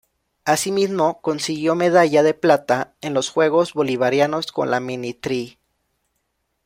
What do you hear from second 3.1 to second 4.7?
los Juegos Bolivarianos